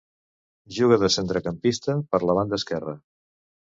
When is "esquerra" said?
2.63-3.01